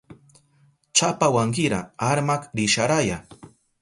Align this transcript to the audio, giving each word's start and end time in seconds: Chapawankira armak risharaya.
Chapawankira 1.01 1.81
armak 2.09 2.49
risharaya. 2.61 3.17